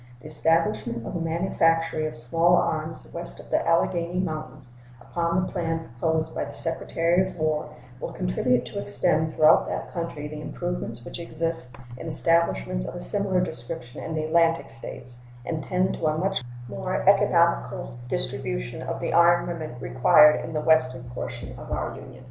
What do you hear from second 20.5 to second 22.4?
the western portion of our Union.